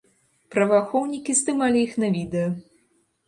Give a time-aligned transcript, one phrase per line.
[0.53, 2.49] Праваахоўнікі здымалі іх на відэа.